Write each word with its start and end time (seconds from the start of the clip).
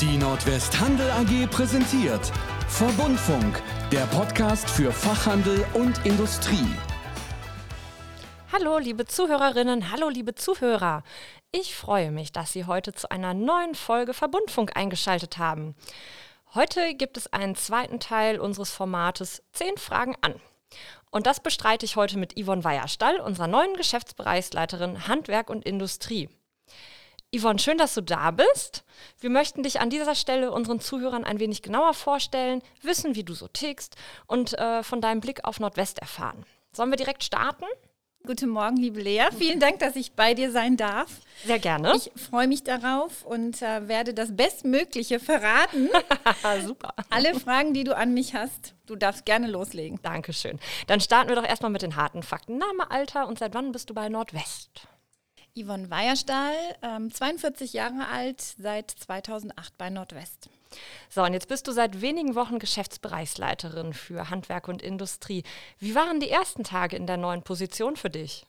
Die 0.00 0.18
Nordwest 0.18 0.78
Handel 0.78 1.10
AG 1.10 1.46
präsentiert 1.50 2.30
Verbundfunk, 2.68 3.62
der 3.90 4.04
Podcast 4.08 4.68
für 4.68 4.92
Fachhandel 4.92 5.64
und 5.72 6.04
Industrie. 6.04 6.68
Hallo, 8.52 8.76
liebe 8.76 9.06
Zuhörerinnen, 9.06 9.90
hallo, 9.90 10.10
liebe 10.10 10.34
Zuhörer. 10.34 11.02
Ich 11.50 11.74
freue 11.74 12.10
mich, 12.10 12.30
dass 12.30 12.52
Sie 12.52 12.66
heute 12.66 12.92
zu 12.92 13.10
einer 13.10 13.32
neuen 13.32 13.74
Folge 13.74 14.12
Verbundfunk 14.12 14.76
eingeschaltet 14.76 15.38
haben. 15.38 15.74
Heute 16.52 16.94
gibt 16.94 17.16
es 17.16 17.32
einen 17.32 17.56
zweiten 17.56 17.98
Teil 17.98 18.38
unseres 18.38 18.72
Formates 18.72 19.42
10 19.54 19.78
Fragen 19.78 20.14
an. 20.20 20.34
Und 21.10 21.26
das 21.26 21.40
bestreite 21.40 21.86
ich 21.86 21.96
heute 21.96 22.18
mit 22.18 22.38
Yvonne 22.38 22.64
Weierstall, 22.64 23.18
unserer 23.18 23.46
neuen 23.46 23.72
Geschäftsbereichsleiterin 23.72 25.08
Handwerk 25.08 25.48
und 25.48 25.64
Industrie. 25.64 26.28
Yvonne, 27.34 27.58
schön, 27.58 27.76
dass 27.76 27.94
du 27.94 28.02
da 28.02 28.30
bist. 28.30 28.84
Wir 29.20 29.30
möchten 29.30 29.62
dich 29.62 29.80
an 29.80 29.90
dieser 29.90 30.14
Stelle 30.14 30.52
unseren 30.52 30.80
Zuhörern 30.80 31.24
ein 31.24 31.40
wenig 31.40 31.60
genauer 31.60 31.92
vorstellen, 31.92 32.62
wissen, 32.82 33.14
wie 33.14 33.24
du 33.24 33.34
so 33.34 33.48
tickst 33.48 33.96
und 34.26 34.56
äh, 34.58 34.82
von 34.82 35.00
deinem 35.00 35.20
Blick 35.20 35.44
auf 35.44 35.60
Nordwest 35.60 35.98
erfahren. 35.98 36.46
Sollen 36.72 36.90
wir 36.90 36.96
direkt 36.96 37.24
starten? 37.24 37.64
Guten 38.24 38.48
Morgen, 38.48 38.76
liebe 38.76 39.00
Lea. 39.00 39.26
Vielen 39.38 39.60
Dank, 39.60 39.78
dass 39.78 39.94
ich 39.94 40.12
bei 40.12 40.34
dir 40.34 40.50
sein 40.50 40.76
darf. 40.76 41.20
Sehr 41.44 41.60
gerne. 41.60 41.94
Ich 41.94 42.10
freue 42.20 42.48
mich 42.48 42.64
darauf 42.64 43.24
und 43.24 43.62
äh, 43.62 43.86
werde 43.86 44.14
das 44.14 44.34
Bestmögliche 44.34 45.20
verraten. 45.20 45.90
Super. 46.64 46.92
Alle 47.10 47.38
Fragen, 47.38 47.72
die 47.72 47.84
du 47.84 47.96
an 47.96 48.14
mich 48.14 48.34
hast, 48.34 48.74
du 48.86 48.96
darfst 48.96 49.26
gerne 49.26 49.46
loslegen. 49.46 50.00
Dankeschön. 50.02 50.58
Dann 50.88 51.00
starten 51.00 51.28
wir 51.28 51.36
doch 51.36 51.46
erstmal 51.46 51.70
mit 51.70 51.82
den 51.82 51.94
harten 51.94 52.24
Fakten. 52.24 52.58
Name, 52.58 52.90
Alter 52.90 53.28
und 53.28 53.38
seit 53.38 53.54
wann 53.54 53.70
bist 53.70 53.90
du 53.90 53.94
bei 53.94 54.08
Nordwest? 54.08 54.88
Yvonne 55.56 55.90
Weierstahl, 55.90 56.54
ähm, 56.82 57.12
42 57.12 57.72
Jahre 57.72 58.08
alt, 58.08 58.40
seit 58.58 58.90
2008 58.90 59.76
bei 59.78 59.90
Nordwest. 59.90 60.48
So, 61.08 61.22
und 61.22 61.32
jetzt 61.32 61.48
bist 61.48 61.66
du 61.66 61.72
seit 61.72 62.00
wenigen 62.00 62.34
Wochen 62.34 62.58
Geschäftsbereichsleiterin 62.58 63.94
für 63.94 64.30
Handwerk 64.30 64.68
und 64.68 64.82
Industrie. 64.82 65.44
Wie 65.78 65.94
waren 65.94 66.20
die 66.20 66.30
ersten 66.30 66.64
Tage 66.64 66.96
in 66.96 67.06
der 67.06 67.16
neuen 67.16 67.42
Position 67.42 67.96
für 67.96 68.10
dich? 68.10 68.46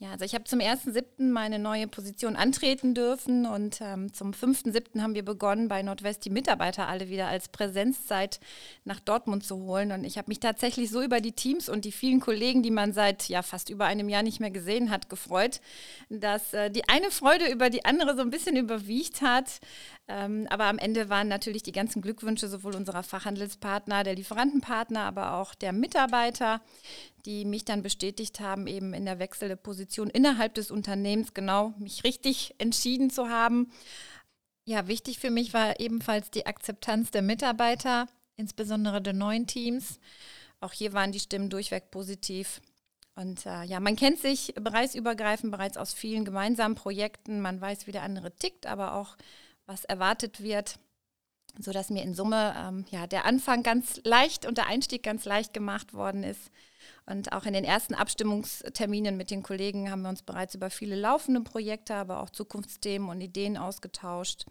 Ja, 0.00 0.10
also 0.10 0.24
ich 0.24 0.34
habe 0.34 0.42
zum 0.42 0.58
1.7. 0.58 1.30
meine 1.30 1.60
neue 1.60 1.86
Position 1.86 2.34
antreten 2.34 2.94
dürfen 2.94 3.46
und 3.46 3.78
ähm, 3.80 4.12
zum 4.12 4.32
5.7. 4.32 5.00
haben 5.00 5.14
wir 5.14 5.24
begonnen, 5.24 5.68
bei 5.68 5.82
Nordwest 5.82 6.24
die 6.24 6.30
Mitarbeiter 6.30 6.88
alle 6.88 7.08
wieder 7.10 7.28
als 7.28 7.46
Präsenzzeit 7.46 8.40
nach 8.82 8.98
Dortmund 8.98 9.44
zu 9.44 9.56
holen. 9.62 9.92
Und 9.92 10.02
ich 10.02 10.18
habe 10.18 10.30
mich 10.30 10.40
tatsächlich 10.40 10.90
so 10.90 11.00
über 11.00 11.20
die 11.20 11.30
Teams 11.30 11.68
und 11.68 11.84
die 11.84 11.92
vielen 11.92 12.18
Kollegen, 12.18 12.64
die 12.64 12.72
man 12.72 12.92
seit 12.92 13.28
ja 13.28 13.42
fast 13.42 13.70
über 13.70 13.84
einem 13.84 14.08
Jahr 14.08 14.24
nicht 14.24 14.40
mehr 14.40 14.50
gesehen 14.50 14.90
hat, 14.90 15.08
gefreut, 15.08 15.60
dass 16.08 16.52
äh, 16.54 16.72
die 16.72 16.88
eine 16.88 17.12
Freude 17.12 17.48
über 17.48 17.70
die 17.70 17.84
andere 17.84 18.16
so 18.16 18.22
ein 18.22 18.30
bisschen 18.30 18.56
überwiegt 18.56 19.22
hat. 19.22 19.60
Ähm, 20.08 20.48
aber 20.50 20.64
am 20.64 20.78
Ende 20.78 21.08
waren 21.08 21.28
natürlich 21.28 21.62
die 21.62 21.70
ganzen 21.70 22.02
Glückwünsche 22.02 22.48
sowohl 22.48 22.74
unserer 22.74 23.04
Fachhandelspartner, 23.04 24.02
der 24.02 24.16
Lieferantenpartner, 24.16 25.02
aber 25.02 25.34
auch 25.34 25.54
der 25.54 25.72
Mitarbeiter, 25.72 26.60
die 27.26 27.44
mich 27.44 27.64
dann 27.64 27.82
bestätigt 27.82 28.40
haben, 28.40 28.66
eben 28.66 28.92
in 28.94 29.04
der 29.04 29.18
Wechselposition 29.18 30.10
innerhalb 30.10 30.54
des 30.54 30.70
Unternehmens 30.70 31.34
genau 31.34 31.74
mich 31.78 32.04
richtig 32.04 32.54
entschieden 32.58 33.10
zu 33.10 33.28
haben. 33.28 33.70
Ja, 34.66 34.88
wichtig 34.88 35.18
für 35.18 35.30
mich 35.30 35.52
war 35.54 35.80
ebenfalls 35.80 36.30
die 36.30 36.46
Akzeptanz 36.46 37.10
der 37.10 37.22
Mitarbeiter, 37.22 38.06
insbesondere 38.36 39.00
der 39.02 39.12
neuen 39.12 39.46
Teams. 39.46 40.00
Auch 40.60 40.72
hier 40.72 40.92
waren 40.92 41.12
die 41.12 41.20
Stimmen 41.20 41.50
durchweg 41.50 41.90
positiv. 41.90 42.60
Und 43.14 43.46
äh, 43.46 43.64
ja, 43.64 43.78
man 43.80 43.96
kennt 43.96 44.18
sich 44.18 44.54
bereichsübergreifend 44.54 45.52
bereits 45.52 45.76
aus 45.76 45.94
vielen 45.94 46.24
gemeinsamen 46.24 46.74
Projekten. 46.74 47.40
Man 47.40 47.60
weiß, 47.60 47.86
wie 47.86 47.92
der 47.92 48.02
andere 48.02 48.34
tickt, 48.34 48.66
aber 48.66 48.94
auch, 48.94 49.16
was 49.66 49.84
erwartet 49.84 50.42
wird, 50.42 50.78
sodass 51.58 51.90
mir 51.90 52.02
in 52.02 52.14
Summe 52.14 52.54
ähm, 52.56 52.84
ja, 52.90 53.06
der 53.06 53.24
Anfang 53.24 53.62
ganz 53.62 54.00
leicht 54.04 54.46
und 54.46 54.58
der 54.58 54.66
Einstieg 54.66 55.02
ganz 55.02 55.24
leicht 55.24 55.54
gemacht 55.54 55.94
worden 55.94 56.22
ist. 56.22 56.50
Und 57.06 57.32
auch 57.32 57.44
in 57.44 57.52
den 57.52 57.64
ersten 57.64 57.94
Abstimmungsterminen 57.94 59.16
mit 59.16 59.30
den 59.30 59.42
Kollegen 59.42 59.90
haben 59.90 60.02
wir 60.02 60.08
uns 60.08 60.22
bereits 60.22 60.54
über 60.54 60.70
viele 60.70 60.96
laufende 60.96 61.40
Projekte, 61.40 61.94
aber 61.94 62.20
auch 62.20 62.30
Zukunftsthemen 62.30 63.08
und 63.08 63.20
Ideen 63.20 63.56
ausgetauscht. 63.56 64.46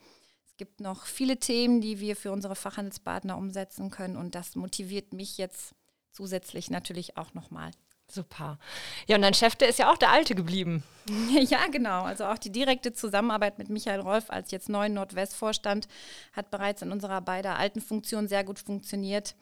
Es 0.46 0.58
gibt 0.58 0.82
noch 0.82 1.06
viele 1.06 1.38
Themen, 1.38 1.82
die 1.82 2.00
wir 2.00 2.16
für 2.16 2.32
unsere 2.32 2.56
Fachhandelspartner 2.56 3.38
umsetzen 3.38 3.90
können 3.90 4.18
und 4.18 4.36
das 4.36 4.56
motiviert 4.56 5.14
mich 5.14 5.38
jetzt 5.38 5.74
zusätzlich 6.12 6.70
natürlich 6.70 7.18
auch 7.18 7.34
nochmal. 7.34 7.72
Super. 8.08 8.60
Ja, 9.08 9.16
und 9.16 9.24
dein 9.24 9.34
Chef, 9.34 9.56
der 9.56 9.70
ist 9.70 9.80
ja 9.80 9.92
auch 9.92 9.98
der 9.98 10.12
Alte 10.12 10.36
geblieben. 10.36 10.84
Ja, 11.50 11.68
genau. 11.68 12.04
Also 12.04 12.26
auch 12.26 12.38
die 12.38 12.52
direkte 12.52 12.94
Zusammenarbeit 12.94 13.58
mit 13.58 13.70
Michael 13.70 14.00
Rolf 14.00 14.30
als 14.30 14.52
jetzt 14.52 14.70
neuen 14.70 14.94
Nordwestvorstand 14.94 15.88
hat 16.32 16.52
bereits 16.52 16.82
in 16.82 16.92
unserer 16.92 17.22
beider 17.22 17.58
alten 17.58 17.82
Funktion 17.82 18.28
sehr 18.28 18.44
gut 18.44 18.60
funktioniert. 18.60 19.36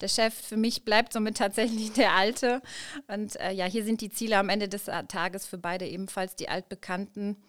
Der 0.00 0.08
Chef 0.08 0.34
für 0.34 0.56
mich 0.56 0.84
bleibt 0.84 1.12
somit 1.12 1.36
tatsächlich 1.36 1.92
der 1.92 2.12
Alte. 2.12 2.62
Und 3.08 3.36
äh, 3.40 3.52
ja, 3.52 3.66
hier 3.66 3.84
sind 3.84 4.00
die 4.00 4.10
Ziele 4.10 4.38
am 4.38 4.48
Ende 4.48 4.68
des 4.68 4.84
Tages 5.08 5.46
für 5.46 5.58
beide 5.58 5.86
ebenfalls 5.86 6.36
die 6.36 6.48
altbekannten, 6.48 7.42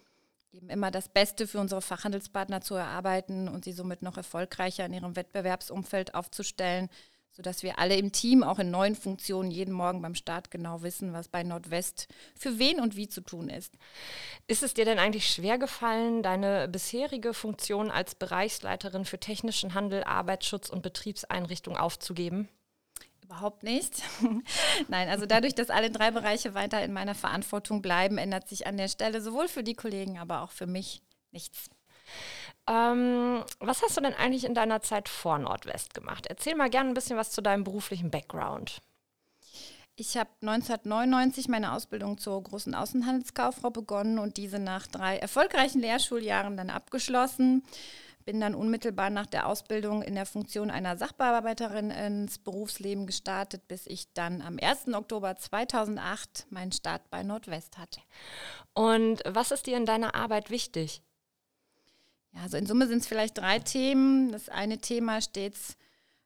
eben 0.51 0.69
immer 0.69 0.91
das 0.91 1.09
Beste 1.09 1.47
für 1.47 1.59
unsere 1.59 1.81
Fachhandelspartner 1.81 2.61
zu 2.61 2.75
erarbeiten 2.75 3.47
und 3.47 3.65
sie 3.65 3.73
somit 3.73 4.01
noch 4.01 4.17
erfolgreicher 4.17 4.85
in 4.85 4.93
ihrem 4.93 5.15
Wettbewerbsumfeld 5.15 6.15
aufzustellen 6.15 6.89
sodass 7.35 7.63
wir 7.63 7.79
alle 7.79 7.95
im 7.97 8.11
Team 8.11 8.43
auch 8.43 8.59
in 8.59 8.71
neuen 8.71 8.95
Funktionen 8.95 9.51
jeden 9.51 9.73
Morgen 9.73 10.01
beim 10.01 10.15
Start 10.15 10.51
genau 10.51 10.81
wissen, 10.83 11.11
was 11.11 11.27
bei 11.27 11.43
Nordwest 11.43 12.07
für 12.37 12.59
wen 12.59 12.79
und 12.79 12.95
wie 12.95 13.09
zu 13.09 13.21
tun 13.21 13.49
ist. 13.49 13.73
Ist 14.47 14.63
es 14.63 14.73
dir 14.73 14.85
denn 14.85 14.99
eigentlich 14.99 15.27
schwer 15.27 15.57
gefallen, 15.57 16.23
deine 16.23 16.69
bisherige 16.69 17.33
Funktion 17.33 17.91
als 17.91 18.15
Bereichsleiterin 18.15 19.03
für 19.03 19.19
technischen 19.19 19.73
Handel, 19.73 20.03
Arbeitsschutz 20.03 20.69
und 20.69 20.81
Betriebseinrichtung 20.81 21.75
aufzugeben? 21.75 22.47
Überhaupt 23.21 23.63
nicht. 23.63 24.03
Nein, 24.87 25.09
also 25.09 25.25
dadurch, 25.25 25.55
dass 25.55 25.69
alle 25.69 25.89
drei 25.89 26.11
Bereiche 26.11 26.53
weiter 26.53 26.83
in 26.83 26.93
meiner 26.93 27.15
Verantwortung 27.15 27.81
bleiben, 27.81 28.17
ändert 28.17 28.47
sich 28.47 28.67
an 28.67 28.77
der 28.77 28.87
Stelle 28.87 29.19
sowohl 29.19 29.47
für 29.47 29.63
die 29.63 29.73
Kollegen, 29.73 30.19
aber 30.19 30.41
auch 30.41 30.51
für 30.51 30.67
mich 30.67 31.01
nichts. 31.31 31.69
Ähm, 32.67 33.43
was 33.59 33.83
hast 33.83 33.97
du 33.97 34.01
denn 34.01 34.13
eigentlich 34.13 34.43
in 34.43 34.55
deiner 34.55 34.81
Zeit 34.81 35.07
vor 35.07 35.37
Nordwest 35.37 35.93
gemacht? 35.93 36.25
Erzähl 36.27 36.55
mal 36.55 36.69
gerne 36.69 36.89
ein 36.89 36.95
bisschen 36.95 37.17
was 37.17 37.31
zu 37.31 37.41
deinem 37.41 37.63
beruflichen 37.63 38.09
Background. 38.09 38.81
Ich 39.97 40.17
habe 40.17 40.29
1999 40.41 41.47
meine 41.47 41.71
Ausbildung 41.71 42.17
zur 42.17 42.43
großen 42.43 42.75
Außenhandelskauffrau 42.75 43.69
begonnen 43.69 44.19
und 44.19 44.35
diese 44.35 44.59
nach 44.59 44.87
drei 44.87 45.17
erfolgreichen 45.17 45.79
Lehrschuljahren 45.79 46.57
dann 46.57 46.69
abgeschlossen. 46.69 47.63
Bin 48.25 48.41
dann 48.41 48.55
unmittelbar 48.55 49.11
nach 49.11 49.27
der 49.27 49.47
Ausbildung 49.47 50.01
in 50.01 50.15
der 50.15 50.25
Funktion 50.25 50.71
einer 50.71 50.97
Sachbearbeiterin 50.97 51.91
ins 51.91 52.39
Berufsleben 52.39 53.05
gestartet, 53.05 53.67
bis 53.67 53.85
ich 53.85 54.11
dann 54.13 54.41
am 54.41 54.57
1. 54.59 54.93
Oktober 54.93 55.37
2008 55.37 56.47
meinen 56.49 56.71
Start 56.71 57.09
bei 57.09 57.23
Nordwest 57.23 57.77
hatte. 57.77 58.01
Und 58.73 59.21
was 59.25 59.51
ist 59.51 59.67
dir 59.67 59.77
in 59.77 59.85
deiner 59.85 60.15
Arbeit 60.15 60.49
wichtig? 60.49 61.03
Ja, 62.35 62.43
also 62.43 62.57
in 62.57 62.65
Summe 62.65 62.87
sind 62.87 62.99
es 62.99 63.07
vielleicht 63.07 63.37
drei 63.37 63.59
Themen. 63.59 64.31
Das 64.31 64.49
eine 64.49 64.77
Thema 64.79 65.21
stets 65.21 65.77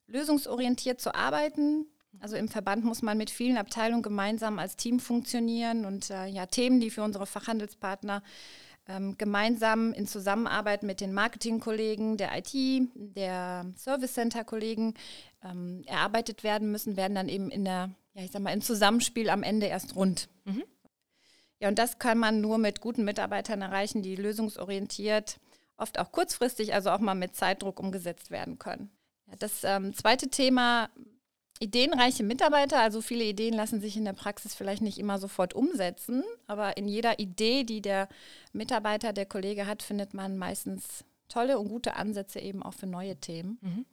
lösungsorientiert 0.08 1.00
zu 1.00 1.14
arbeiten. 1.14 1.86
Also 2.20 2.36
im 2.36 2.50
Verband 2.50 2.84
muss 2.84 3.02
man 3.02 3.18
mit 3.18 3.30
vielen 3.30 3.58
Abteilungen 3.58 4.02
gemeinsam 4.02 4.60
als 4.60 4.76
Team 4.76 5.00
funktionieren 5.00 5.86
und 5.86 6.10
äh, 6.10 6.26
ja, 6.26 6.48
Themen, 6.48 6.80
die 6.80 6.90
für 6.90 7.04
unsere 7.04 7.28
Fachhandelspartner 7.28 8.24
ähm, 8.88 9.18
gemeinsam 9.18 9.94
in 9.94 10.08
Zusammenarbeit 10.08 10.82
mit 10.84 11.00
den 11.00 11.14
Marketingkollegen, 11.14 12.18
der 12.18 12.32
IT, 12.38 12.90
der 12.96 13.72
Service 13.78 14.14
Center 14.14 14.44
Kollegen 14.44 14.96
ähm, 15.44 15.84
erarbeitet 15.86 16.44
werden 16.44 16.72
müssen, 16.72 16.98
werden 16.98 17.14
dann 17.14 17.30
eben 17.30 17.52
in 17.52 17.64
der, 17.64 17.92
ja, 18.16 18.24
ich 18.24 18.32
sag 18.32 18.42
mal, 18.42 18.52
im 18.52 18.62
Zusammenspiel 18.62 19.30
am 19.30 19.44
Ende 19.44 19.68
erst 19.68 19.96
rund. 19.96 20.28
Mhm. 20.46 20.64
Ja, 21.60 21.68
und 21.68 21.78
das 21.78 22.00
kann 22.00 22.18
man 22.18 22.42
nur 22.42 22.58
mit 22.58 22.82
guten 22.82 23.06
Mitarbeitern 23.06 23.62
erreichen, 23.62 24.02
die 24.02 24.16
lösungsorientiert 24.16 25.40
oft 25.80 26.00
auch 26.00 26.12
kurzfristig, 26.12 26.74
also 26.74 26.92
auch 26.92 27.00
mal 27.00 27.16
mit 27.16 27.36
Zeitdruck 27.36 27.80
umgesetzt 27.80 28.32
werden 28.32 28.60
können. 28.60 28.92
Das 29.38 29.64
ähm, 29.64 29.94
zweite 29.94 30.30
Thema, 30.30 30.90
ideenreiche 31.60 32.24
Mitarbeiter. 32.24 32.80
Also 32.80 33.02
viele 33.02 33.24
Ideen 33.24 33.54
lassen 33.54 33.82
sich 33.82 33.98
in 33.98 34.06
der 34.06 34.14
Praxis 34.14 34.56
vielleicht 34.56 34.82
nicht 34.82 34.98
immer 34.98 35.20
sofort 35.20 35.54
umsetzen, 35.54 36.24
aber 36.48 36.78
in 36.78 36.88
jeder 36.88 37.20
Idee, 37.20 37.64
die 37.64 37.82
der 37.82 38.08
Mitarbeiter, 38.54 39.14
der 39.14 39.26
Kollege 39.26 39.68
hat, 39.68 39.84
findet 39.84 40.14
man 40.14 40.38
meistens 40.38 41.06
tolle 41.28 41.60
und 41.60 41.70
gute 41.70 41.96
Ansätze 41.96 42.40
eben 42.40 42.64
auch 42.64 42.74
für 42.74 42.88
neue 42.88 43.18
Themen. 43.18 43.60
Mhm. 43.62 43.86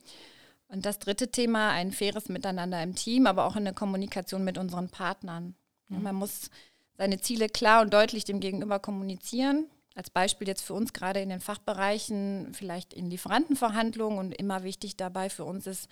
Und 0.69 0.87
das 0.87 0.99
dritte 0.99 1.31
Thema, 1.31 1.71
ein 1.71 1.93
faires 1.93 2.29
Miteinander 2.29 2.83
im 2.83 2.95
Team, 2.95 3.27
aber 3.27 3.45
auch 3.45 3.57
in 3.57 3.65
der 3.65 3.75
Kommunikation 3.75 4.43
mit 4.43 4.59
unseren 4.59 4.89
Partnern. 4.89 5.55
Mhm. 5.89 6.03
Man 6.03 6.15
muss 6.15 6.51
seine 6.97 7.21
Ziele 7.21 7.49
klar 7.49 7.83
und 7.83 7.93
deutlich 7.93 8.25
dem 8.25 8.41
Gegenüber 8.41 8.79
kommunizieren 8.79 9.67
als 9.97 10.11
Beispiel 10.11 10.47
jetzt 10.47 10.63
für 10.63 10.75
uns 10.75 10.93
gerade 10.93 11.21
in 11.21 11.31
den 11.31 11.41
Fachbereichen, 11.41 12.53
vielleicht 12.53 12.93
in 12.93 13.11
Lieferantenverhandlungen 13.11 14.19
und 14.19 14.33
immer 14.33 14.63
wichtig 14.63 14.97
dabei 14.97 15.31
für 15.31 15.45
uns 15.45 15.67
ist, 15.67 15.89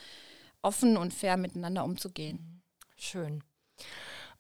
offen 0.63 0.97
und 0.97 1.13
fair 1.13 1.37
miteinander 1.37 1.85
umzugehen. 1.85 2.63
Schön. 2.97 3.43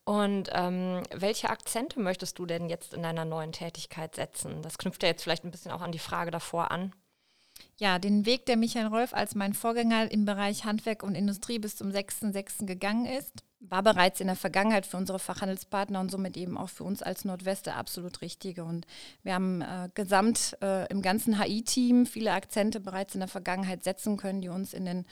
Und 0.04 0.50
ähm, 0.52 1.02
welche 1.12 1.48
Akzente 1.48 1.98
möchtest 1.98 2.38
du 2.38 2.44
denn 2.44 2.68
jetzt 2.68 2.92
in 2.92 3.02
deiner 3.02 3.24
neuen 3.24 3.52
Tätigkeit 3.52 4.14
setzen? 4.14 4.60
Das 4.60 4.76
knüpft 4.76 5.02
ja 5.02 5.08
jetzt 5.08 5.22
vielleicht 5.22 5.44
ein 5.44 5.50
bisschen 5.50 5.72
auch 5.72 5.80
an 5.80 5.92
die 5.92 5.98
Frage 5.98 6.30
davor 6.30 6.70
an. 6.70 6.92
Ja, 7.76 7.98
den 7.98 8.24
Weg, 8.24 8.46
der 8.46 8.56
Michael 8.56 8.86
Rolf 8.86 9.12
als 9.12 9.34
mein 9.34 9.52
Vorgänger 9.52 10.10
im 10.10 10.24
Bereich 10.24 10.64
Handwerk 10.64 11.02
und 11.02 11.16
Industrie 11.16 11.58
bis 11.58 11.74
zum 11.76 11.88
6.6. 11.90 12.66
gegangen 12.66 13.06
ist, 13.06 13.42
war 13.58 13.82
bereits 13.82 14.20
in 14.20 14.26
der 14.26 14.36
Vergangenheit 14.36 14.86
für 14.86 14.96
unsere 14.96 15.18
Fachhandelspartner 15.18 15.98
und 15.98 16.10
somit 16.10 16.36
eben 16.36 16.56
auch 16.56 16.68
für 16.68 16.84
uns 16.84 17.02
als 17.02 17.24
Nordweste 17.24 17.74
absolut 17.74 18.20
richtige. 18.20 18.64
Und 18.64 18.86
wir 19.22 19.34
haben 19.34 19.62
äh, 19.62 19.88
gesamt 19.94 20.56
äh, 20.62 20.86
im 20.88 21.02
ganzen 21.02 21.40
HI-Team 21.40 22.06
viele 22.06 22.32
Akzente 22.32 22.78
bereits 22.78 23.14
in 23.14 23.20
der 23.20 23.28
Vergangenheit 23.28 23.82
setzen 23.82 24.16
können, 24.16 24.40
die 24.40 24.50
uns 24.50 24.74
in 24.74 24.84
den 24.84 25.06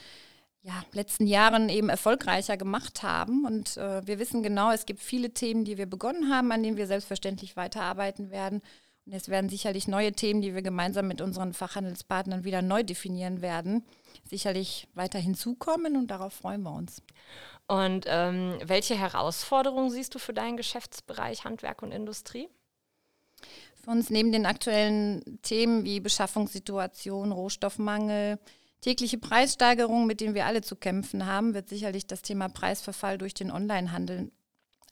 ja, 0.61 0.81
letzten 0.93 1.27
Jahren 1.27 1.67
eben 1.67 1.89
erfolgreicher 1.89 2.55
gemacht 2.55 3.03
haben. 3.03 3.45
Und 3.45 3.75
äh, 3.75 4.05
wir 4.07 4.19
wissen 4.19 4.43
genau, 4.43 4.71
es 4.71 4.85
gibt 4.85 5.01
viele 5.01 5.31
Themen, 5.31 5.65
die 5.65 5.77
wir 5.77 5.87
begonnen 5.87 6.33
haben, 6.33 6.51
an 6.51 6.63
denen 6.63 6.77
wir 6.77 6.87
selbstverständlich 6.87 7.57
weiterarbeiten 7.57 8.31
werden. 8.31 8.61
Und 9.05 9.13
es 9.13 9.27
werden 9.27 9.49
sicherlich 9.49 9.87
neue 9.87 10.13
Themen, 10.13 10.41
die 10.41 10.53
wir 10.55 10.61
gemeinsam 10.61 11.07
mit 11.07 11.19
unseren 11.19 11.53
Fachhandelspartnern 11.53 12.45
wieder 12.45 12.61
neu 12.61 12.83
definieren 12.83 13.41
werden, 13.41 13.83
sicherlich 14.29 14.87
weiter 14.93 15.19
hinzukommen 15.19 15.97
und 15.97 16.07
darauf 16.07 16.33
freuen 16.33 16.63
wir 16.63 16.73
uns. 16.73 17.01
Und 17.67 18.05
ähm, 18.07 18.57
welche 18.63 18.95
Herausforderungen 18.95 19.89
siehst 19.89 20.15
du 20.15 20.19
für 20.19 20.33
deinen 20.33 20.57
Geschäftsbereich 20.57 21.43
Handwerk 21.43 21.81
und 21.81 21.91
Industrie? 21.91 22.47
Für 23.83 23.91
uns 23.91 24.09
neben 24.09 24.31
den 24.31 24.45
aktuellen 24.45 25.41
Themen 25.41 25.83
wie 25.83 25.99
Beschaffungssituation, 25.99 27.33
Rohstoffmangel, 27.33 28.39
tägliche 28.79 29.17
Preissteigerungen, 29.17 30.07
mit 30.07 30.21
denen 30.21 30.35
wir 30.35 30.45
alle 30.45 30.61
zu 30.61 30.77
kämpfen 30.77 31.25
haben, 31.25 31.53
wird 31.53 31.67
sicherlich 31.67 32.07
das 32.07 32.21
Thema 32.21 32.47
Preisverfall 32.47 33.17
durch 33.17 33.33
den 33.33 33.51
Onlinehandel 33.51 34.31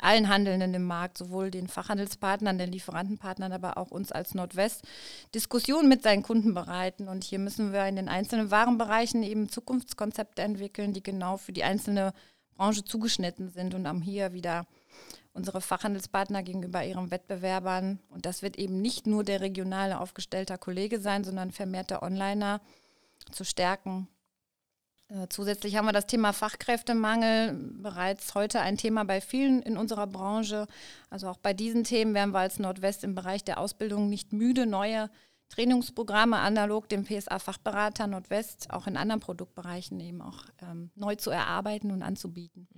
allen 0.01 0.29
Handelnden 0.29 0.73
im 0.73 0.85
Markt, 0.85 1.17
sowohl 1.17 1.51
den 1.51 1.67
Fachhandelspartnern, 1.67 2.57
den 2.57 2.71
Lieferantenpartnern, 2.71 3.53
aber 3.53 3.77
auch 3.77 3.91
uns 3.91 4.11
als 4.11 4.33
Nordwest, 4.33 4.83
Diskussionen 5.33 5.87
mit 5.87 6.03
seinen 6.03 6.23
Kunden 6.23 6.53
bereiten. 6.53 7.07
Und 7.07 7.23
hier 7.23 7.39
müssen 7.39 7.71
wir 7.71 7.85
in 7.85 7.95
den 7.95 8.09
einzelnen 8.09 8.51
Warenbereichen 8.51 9.23
eben 9.23 9.49
Zukunftskonzepte 9.49 10.41
entwickeln, 10.41 10.93
die 10.93 11.03
genau 11.03 11.37
für 11.37 11.53
die 11.53 11.63
einzelne 11.63 12.13
Branche 12.55 12.83
zugeschnitten 12.83 13.49
sind 13.49 13.73
und 13.73 13.87
haben 13.87 14.01
hier 14.01 14.33
wieder 14.33 14.65
unsere 15.33 15.61
Fachhandelspartner 15.61 16.43
gegenüber 16.43 16.83
ihren 16.83 17.11
Wettbewerbern. 17.11 17.99
Und 18.09 18.25
das 18.25 18.41
wird 18.41 18.57
eben 18.57 18.81
nicht 18.81 19.07
nur 19.07 19.23
der 19.23 19.41
regionale 19.41 19.99
aufgestellte 19.99 20.57
Kollege 20.57 20.99
sein, 20.99 21.23
sondern 21.23 21.51
vermehrt 21.51 21.89
der 21.89 22.03
Onliner 22.03 22.61
zu 23.31 23.43
stärken. 23.43 24.07
Äh, 25.11 25.27
zusätzlich 25.29 25.75
haben 25.75 25.85
wir 25.85 25.91
das 25.91 26.07
Thema 26.07 26.31
Fachkräftemangel 26.31 27.53
bereits 27.53 28.33
heute 28.33 28.61
ein 28.61 28.77
Thema 28.77 29.03
bei 29.03 29.19
vielen 29.19 29.61
in 29.61 29.77
unserer 29.77 30.07
Branche. 30.07 30.67
Also 31.09 31.27
auch 31.27 31.37
bei 31.37 31.53
diesen 31.53 31.83
Themen 31.83 32.13
werden 32.13 32.33
wir 32.33 32.39
als 32.39 32.59
Nordwest 32.59 33.03
im 33.03 33.13
Bereich 33.13 33.43
der 33.43 33.59
Ausbildung 33.59 34.09
nicht 34.09 34.31
müde, 34.31 34.65
neue 34.65 35.09
Trainingsprogramme 35.49 36.37
analog 36.37 36.87
dem 36.87 37.03
PSA-Fachberater 37.03 38.07
Nordwest 38.07 38.71
auch 38.71 38.87
in 38.87 38.95
anderen 38.95 39.19
Produktbereichen 39.19 39.99
eben 39.99 40.21
auch 40.21 40.45
ähm, 40.61 40.91
neu 40.95 41.15
zu 41.15 41.29
erarbeiten 41.29 41.91
und 41.91 42.03
anzubieten. 42.03 42.69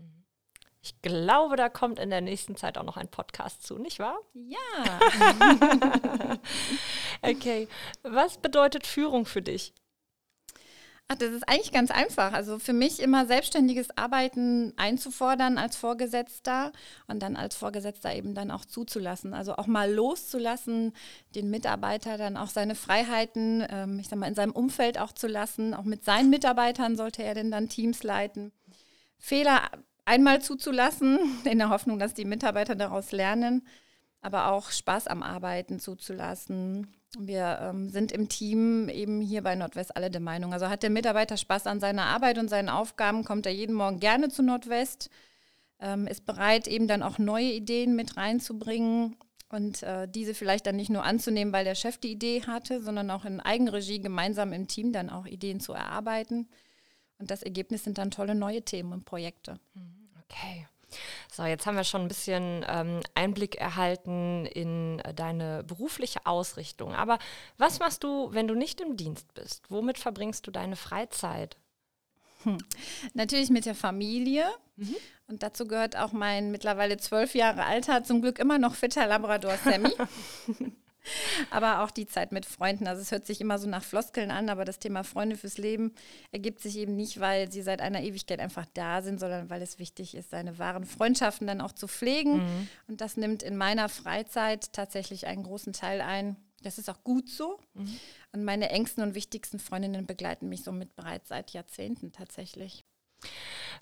Ich 0.82 1.00
glaube, 1.04 1.56
da 1.56 1.70
kommt 1.70 2.00
in 2.00 2.10
der 2.10 2.22
nächsten 2.22 2.56
Zeit 2.56 2.80
auch 2.80 2.84
noch 2.84 2.98
ein 2.98 3.10
Podcast 3.10 3.66
zu, 3.66 3.78
nicht 3.78 4.00
wahr? 4.00 4.18
Ja. 4.34 4.60
okay. 7.22 7.68
Was 8.02 8.38
bedeutet 8.40 8.88
Führung 8.88 9.26
für 9.26 9.44
dich? 9.44 9.74
Ach, 11.10 11.16
das 11.16 11.32
ist 11.32 11.48
eigentlich 11.48 11.72
ganz 11.72 11.92
einfach. 11.92 12.34
Also 12.34 12.60
für 12.60 12.74
mich 12.74 13.00
immer 13.02 13.26
selbstständiges 13.26 13.98
Arbeiten 13.98 14.74
einzufordern 14.78 15.58
als 15.58 15.76
Vorgesetzter 15.76 16.72
und 17.08 17.22
dann 17.22 17.36
als 17.36 17.56
Vorgesetzter 17.56 18.16
eben 18.16 18.34
dann 18.34 18.52
auch 18.52 18.66
zuzulassen. 18.66 19.34
Also 19.34 19.56
auch 19.58 19.68
mal 19.68 19.92
loszulassen, 19.92 20.94
den 21.36 21.50
Mitarbeiter 21.50 22.18
dann 22.18 22.38
auch 22.38 22.48
seine 22.48 22.76
Freiheiten, 22.76 23.66
ähm, 23.70 24.00
ich 24.00 24.08
sag 24.08 24.18
mal, 24.18 24.28
in 24.28 24.36
seinem 24.36 24.54
Umfeld 24.54 24.98
auch 24.98 25.12
zu 25.12 25.28
lassen. 25.28 25.74
Auch 25.74 25.84
mit 25.84 26.06
seinen 26.06 26.30
Mitarbeitern 26.30 26.96
sollte 26.96 27.22
er 27.22 27.36
denn 27.36 27.52
dann 27.52 27.70
Teams 27.70 28.04
leiten. 28.04 28.52
Fehler 29.20 29.70
einmal 30.06 30.42
zuzulassen, 30.42 31.20
in 31.44 31.60
der 31.60 31.70
Hoffnung, 31.70 32.00
dass 32.00 32.14
die 32.14 32.26
Mitarbeiter 32.26 32.76
daraus 32.76 33.12
lernen, 33.12 33.68
aber 34.24 34.52
auch 34.52 34.72
Spaß 34.72 35.08
am 35.08 35.22
Arbeiten 35.24 35.80
zuzulassen 35.80 36.88
wir 37.18 37.60
ähm, 37.62 37.90
sind 37.90 38.12
im 38.12 38.30
Team 38.30 38.90
eben 38.90 39.22
hier 39.22 39.44
bei 39.44 39.56
Nordwest 39.56 39.96
alle 39.96 40.10
der 40.10 40.22
Meinung. 40.22 40.54
Also 40.54 40.70
hat 40.70 40.84
der 40.84 40.90
Mitarbeiter 40.90 41.38
Spaß 41.38 41.68
an 41.68 41.80
seiner 41.80 42.06
Arbeit 42.06 42.38
und 42.38 42.50
seinen 42.50 42.70
Aufgaben, 42.70 43.24
kommt 43.24 43.46
er 43.46 43.54
jeden 43.54 43.76
Morgen 43.76 44.00
gerne 44.00 44.30
zu 44.30 44.42
Nordwest, 44.42 45.10
ähm, 45.80 46.08
ist 46.08 46.26
bereit, 46.26 46.68
eben 46.68 46.88
dann 46.88 47.04
auch 47.04 47.20
neue 47.20 47.52
Ideen 47.52 47.96
mit 47.96 48.18
reinzubringen 48.18 49.16
und 49.50 49.84
äh, 49.84 50.08
diese 50.08 50.34
vielleicht 50.34 50.66
dann 50.66 50.76
nicht 50.76 50.90
nur 50.90 51.04
anzunehmen, 51.04 51.54
weil 51.54 51.66
der 51.66 51.76
Chef 51.76 51.98
die 51.98 52.12
Idee 52.12 52.42
hatte, 52.48 52.82
sondern 52.82 53.12
auch 53.12 53.26
in 53.26 53.40
Eigenregie 53.40 54.02
gemeinsam 54.02 54.52
im 54.52 54.68
Team 54.68 54.92
dann 54.92 55.10
auch 55.10 55.28
Ideen 55.28 55.60
zu 55.60 55.74
erarbeiten. 55.74 56.48
Und 57.20 57.30
das 57.30 57.44
Ergebnis 57.44 57.84
sind 57.84 58.00
dann 58.00 58.10
tolle 58.10 58.34
neue 58.34 58.64
Themen 58.64 58.92
und 58.92 59.06
Projekte. 59.06 59.60
Mhm, 59.76 60.10
okay. 60.24 60.68
So, 61.32 61.44
jetzt 61.44 61.66
haben 61.66 61.78
wir 61.78 61.84
schon 61.84 62.02
ein 62.02 62.08
bisschen 62.08 62.66
ähm, 62.68 63.00
Einblick 63.16 63.56
erhalten 63.56 64.46
in 64.46 65.00
äh, 65.00 65.14
deine 65.14 65.64
berufliche 65.64 66.26
Ausrichtung. 66.26 66.94
Aber 66.94 67.20
was 67.58 67.80
machst 67.80 68.04
du, 68.04 68.34
wenn 68.34 68.48
du 68.48 68.56
nicht 68.56 68.82
im 68.82 68.98
Dienst 68.98 69.34
bist? 69.34 69.64
Womit 69.70 69.98
verbringst 69.98 70.46
du 70.48 70.52
deine 70.52 70.76
Freizeit? 70.76 71.58
Hm. 72.44 72.58
Natürlich 73.14 73.50
mit 73.50 73.66
der 73.66 73.76
Familie. 73.76 74.46
Mhm. 74.76 74.96
Und 75.28 75.44
dazu 75.44 75.68
gehört 75.68 75.96
auch 75.98 76.12
mein 76.12 76.52
mittlerweile 76.52 76.98
zwölf 76.98 77.36
Jahre 77.36 77.64
alter, 77.64 78.04
zum 78.04 78.22
Glück 78.22 78.40
immer 78.40 78.58
noch 78.58 78.76
fitter 78.76 79.08
Labrador 79.08 79.58
Sammy. 79.64 79.94
aber 81.50 81.84
auch 81.84 81.92
die 81.92 82.08
Zeit 82.08 82.32
mit 82.32 82.46
Freunden. 82.46 82.88
Also 82.88 83.02
es 83.02 83.12
hört 83.12 83.26
sich 83.26 83.42
immer 83.42 83.60
so 83.60 83.68
nach 83.68 83.84
Floskeln 83.84 84.32
an, 84.32 84.50
aber 84.50 84.66
das 84.66 84.80
Thema 84.80 85.04
Freunde 85.04 85.38
fürs 85.38 85.58
Leben 85.58 85.94
ergibt 86.32 86.62
sich 86.62 86.78
eben 86.78 86.96
nicht, 86.96 87.20
weil 87.20 87.52
sie 87.52 87.62
seit 87.62 87.82
einer 87.82 88.02
Ewigkeit 88.02 88.40
einfach 88.40 88.66
da 88.74 89.02
sind, 89.02 89.20
sondern 89.20 89.50
weil 89.50 89.62
es 89.62 89.80
wichtig 89.80 90.16
ist, 90.16 90.30
seine 90.30 90.58
wahren 90.60 90.86
Freundschaften 90.86 91.48
dann 91.48 91.62
auch 91.62 91.74
zu 91.74 91.88
pflegen. 91.88 92.38
Mhm. 92.38 92.68
Und 92.88 93.02
das 93.02 93.18
nimmt 93.18 93.44
in 93.44 93.58
meiner 93.58 93.90
Freizeit 93.90 94.74
tatsächlich 94.74 95.28
einen 95.28 95.44
großen 95.44 95.74
Teil 95.74 96.02
ein. 96.02 96.38
Das 96.62 96.78
ist 96.78 96.90
auch 96.90 97.04
gut 97.04 97.30
so. 97.30 97.60
Mhm. 97.74 98.00
Und 98.32 98.44
meine 98.46 98.70
engsten 98.70 99.04
und 99.04 99.16
wichtigsten 99.16 99.60
Freundinnen 99.60 100.06
begleiten 100.06 100.50
mich 100.50 100.64
somit 100.64 100.96
bereits 100.96 101.30
seit 101.30 101.52
Jahrzehnten 101.52 102.12
tatsächlich. 102.12 102.86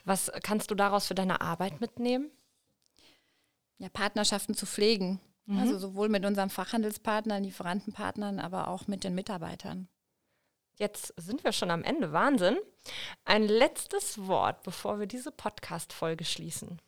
Was 0.03 0.31
kannst 0.43 0.71
du 0.71 0.75
daraus 0.75 1.07
für 1.07 1.15
deine 1.15 1.41
Arbeit 1.41 1.81
mitnehmen? 1.81 2.31
Ja, 3.77 3.89
Partnerschaften 3.89 4.53
zu 4.53 4.67
pflegen 4.67 5.19
Mhm. 5.51 5.59
Also 5.59 5.77
sowohl 5.77 6.07
mit 6.09 6.25
unseren 6.25 6.49
Fachhandelspartnern, 6.49 7.43
Lieferantenpartnern, 7.43 8.39
aber 8.39 8.69
auch 8.69 8.87
mit 8.87 9.03
den 9.03 9.13
Mitarbeitern. 9.13 9.89
Jetzt 10.77 11.13
sind 11.17 11.43
wir 11.43 11.51
schon 11.51 11.69
am 11.69 11.83
Ende. 11.83 12.13
Wahnsinn. 12.13 12.57
Ein 13.25 13.43
letztes 13.43 14.25
Wort, 14.27 14.63
bevor 14.63 14.99
wir 14.99 15.07
diese 15.07 15.31
Podcast-Folge 15.31 16.23
schließen. 16.23 16.79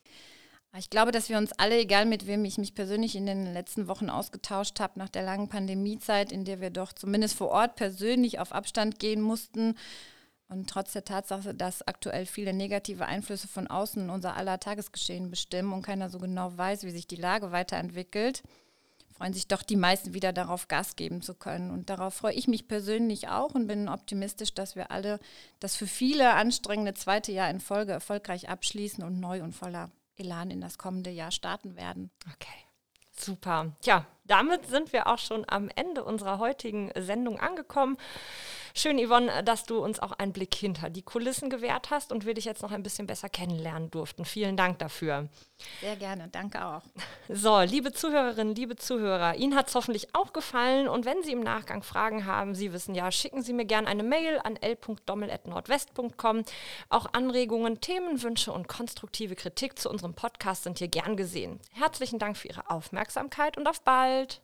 Ich 0.76 0.90
glaube, 0.90 1.12
dass 1.12 1.28
wir 1.28 1.38
uns 1.38 1.52
alle, 1.52 1.78
egal 1.78 2.04
mit 2.04 2.26
wem 2.26 2.44
ich 2.44 2.58
mich 2.58 2.74
persönlich 2.74 3.14
in 3.14 3.26
den 3.26 3.52
letzten 3.52 3.86
Wochen 3.86 4.10
ausgetauscht 4.10 4.80
habe, 4.80 4.98
nach 4.98 5.08
der 5.08 5.22
langen 5.22 5.48
Pandemiezeit, 5.48 6.32
in 6.32 6.44
der 6.44 6.60
wir 6.60 6.70
doch 6.70 6.92
zumindest 6.92 7.36
vor 7.36 7.48
Ort 7.50 7.76
persönlich 7.76 8.40
auf 8.40 8.50
Abstand 8.50 8.98
gehen 8.98 9.20
mussten, 9.20 9.76
und 10.48 10.68
trotz 10.68 10.92
der 10.92 11.04
Tatsache, 11.04 11.54
dass 11.54 11.86
aktuell 11.86 12.26
viele 12.26 12.52
negative 12.52 13.06
Einflüsse 13.06 13.48
von 13.48 13.66
außen 13.66 14.10
unser 14.10 14.36
aller 14.36 14.60
Tagesgeschehen 14.60 15.30
bestimmen 15.30 15.72
und 15.72 15.82
keiner 15.82 16.10
so 16.10 16.18
genau 16.18 16.56
weiß, 16.56 16.82
wie 16.84 16.90
sich 16.90 17.06
die 17.06 17.16
Lage 17.16 17.50
weiterentwickelt, 17.50 18.42
freuen 19.16 19.32
sich 19.32 19.48
doch 19.48 19.62
die 19.62 19.76
meisten 19.76 20.12
wieder 20.12 20.32
darauf, 20.32 20.68
Gas 20.68 20.96
geben 20.96 21.22
zu 21.22 21.34
können. 21.34 21.70
Und 21.70 21.88
darauf 21.88 22.14
freue 22.14 22.34
ich 22.34 22.48
mich 22.48 22.68
persönlich 22.68 23.28
auch 23.28 23.54
und 23.54 23.66
bin 23.66 23.88
optimistisch, 23.88 24.54
dass 24.54 24.76
wir 24.76 24.90
alle 24.90 25.20
das 25.60 25.76
für 25.76 25.86
viele 25.86 26.34
anstrengende 26.34 26.94
zweite 26.94 27.32
Jahr 27.32 27.48
in 27.48 27.60
Folge 27.60 27.92
erfolgreich 27.92 28.48
abschließen 28.48 29.02
und 29.04 29.20
neu 29.20 29.42
und 29.42 29.52
voller 29.52 29.90
Elan 30.16 30.50
in 30.50 30.60
das 30.60 30.78
kommende 30.78 31.10
Jahr 31.10 31.30
starten 31.30 31.76
werden. 31.76 32.10
Okay. 32.34 32.64
Super. 33.16 33.76
Ja, 33.84 34.06
damit 34.24 34.66
sind 34.66 34.92
wir 34.92 35.06
auch 35.06 35.18
schon 35.18 35.44
am 35.48 35.70
Ende 35.74 36.04
unserer 36.04 36.38
heutigen 36.38 36.90
Sendung 36.96 37.38
angekommen. 37.38 37.96
Schön, 38.76 38.98
Yvonne, 38.98 39.44
dass 39.44 39.62
du 39.66 39.78
uns 39.78 40.00
auch 40.00 40.10
einen 40.10 40.32
Blick 40.32 40.52
hinter 40.52 40.90
die 40.90 41.02
Kulissen 41.02 41.48
gewährt 41.48 41.90
hast 41.90 42.10
und 42.10 42.26
wir 42.26 42.34
dich 42.34 42.44
jetzt 42.44 42.60
noch 42.60 42.72
ein 42.72 42.82
bisschen 42.82 43.06
besser 43.06 43.28
kennenlernen 43.28 43.88
durften. 43.92 44.24
Vielen 44.24 44.56
Dank 44.56 44.80
dafür. 44.80 45.28
Sehr 45.80 45.94
gerne, 45.94 46.26
danke 46.26 46.64
auch. 46.64 46.82
So, 47.28 47.60
liebe 47.60 47.92
Zuhörerinnen, 47.92 48.56
liebe 48.56 48.74
Zuhörer, 48.74 49.36
Ihnen 49.36 49.54
hat 49.54 49.68
es 49.68 49.76
hoffentlich 49.76 50.12
auch 50.16 50.32
gefallen 50.32 50.88
und 50.88 51.04
wenn 51.04 51.22
Sie 51.22 51.30
im 51.30 51.40
Nachgang 51.40 51.84
Fragen 51.84 52.26
haben, 52.26 52.56
Sie 52.56 52.72
wissen 52.72 52.96
ja, 52.96 53.12
schicken 53.12 53.42
Sie 53.42 53.52
mir 53.52 53.64
gerne 53.64 53.86
eine 53.86 54.02
Mail 54.02 54.40
an 54.42 54.56
l.dommel.nordwest.com. 54.56 56.42
Auch 56.88 57.06
Anregungen, 57.12 57.80
Themenwünsche 57.80 58.50
und 58.50 58.66
konstruktive 58.66 59.36
Kritik 59.36 59.78
zu 59.78 59.88
unserem 59.88 60.14
Podcast 60.14 60.64
sind 60.64 60.78
hier 60.78 60.88
gern 60.88 61.16
gesehen. 61.16 61.60
Herzlichen 61.70 62.18
Dank 62.18 62.36
für 62.36 62.48
Ihre 62.48 62.68
Aufmerksamkeit 62.68 63.56
und 63.56 63.68
auf 63.68 63.84
bald. 64.14 64.42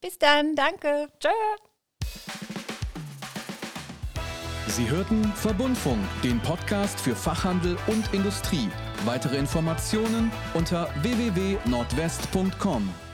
Bis 0.00 0.18
dann, 0.18 0.54
danke. 0.54 1.08
Tschö. 1.18 1.28
Sie 4.68 4.88
hörten 4.88 5.24
Verbundfunk, 5.34 5.98
den 6.22 6.40
Podcast 6.40 7.00
für 7.00 7.16
Fachhandel 7.16 7.76
und 7.88 8.14
Industrie. 8.14 8.68
Weitere 9.04 9.36
Informationen 9.36 10.30
unter 10.54 10.88
www.nordwest.com. 11.02 13.07